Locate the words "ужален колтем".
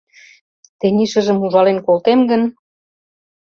1.45-2.19